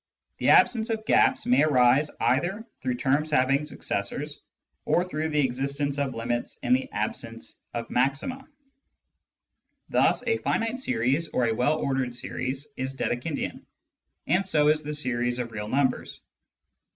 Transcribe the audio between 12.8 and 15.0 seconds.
Dedekindian, and so is the